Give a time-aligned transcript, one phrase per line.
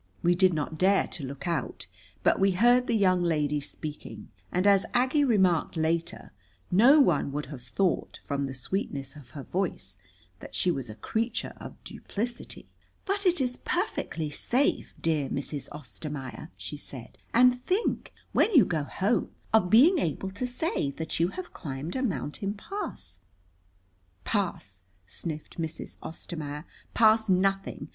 [0.23, 1.85] We did not dare to look out,
[2.23, 6.31] but we heard the young lady speaking, and as Aggie remarked later,
[6.71, 9.97] no one would have thought, from the sweetness of her voice,
[10.39, 12.67] that she was a creature of duplicity.
[13.05, 15.69] "But it is perfectly safe, dear Mrs.
[15.71, 21.19] Ostermaier," she said "And think, when you go home, of being able to say that
[21.19, 23.19] you have climbed a mountain pass."
[24.23, 25.97] "Pass!" sniffed Mrs.
[26.01, 26.65] Ostermaier.
[26.95, 27.89] "Pass nothing!